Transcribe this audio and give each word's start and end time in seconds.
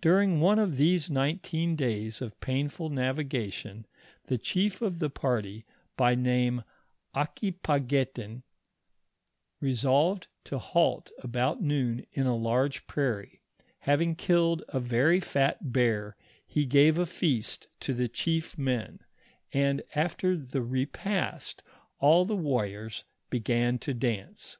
During 0.00 0.40
one 0.40 0.58
of 0.58 0.78
these 0.78 1.10
nineteen 1.10 1.76
days 1.76 2.22
of 2.22 2.40
painful 2.40 2.88
navigation, 2.88 3.84
the 4.24 4.38
chief 4.38 4.80
of 4.80 5.00
the 5.00 5.10
party 5.10 5.66
by 5.98 6.14
name 6.14 6.64
Aquipaguetin, 7.14 8.42
resolved 9.60 10.28
to 10.44 10.56
halt 10.58 11.10
about 11.22 11.60
noon 11.60 12.06
in 12.12 12.24
a 12.26 12.34
large 12.34 12.86
prairie; 12.86 13.42
having 13.80 14.14
killed 14.14 14.62
a 14.70 14.80
very 14.80 15.20
fat 15.20 15.70
bear, 15.70 16.16
he 16.46 16.64
gave 16.64 16.96
a 16.96 17.04
feast 17.04 17.68
to 17.80 17.92
tne 17.92 18.08
chief 18.08 18.56
men, 18.56 19.00
and 19.52 19.82
after 19.94 20.38
the 20.38 20.62
repast 20.62 21.62
all 21.98 22.24
the 22.24 22.34
warriors 22.34 23.04
began 23.28 23.78
to 23.80 23.92
dance. 23.92 24.56